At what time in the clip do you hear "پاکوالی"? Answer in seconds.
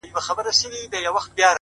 0.25-0.51